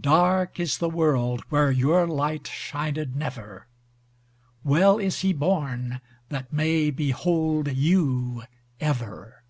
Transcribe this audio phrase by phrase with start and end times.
[0.00, 3.66] Dark is the world, where your light shined never;
[4.64, 8.44] Well is he born, that may behold you
[8.80, 9.42] ever.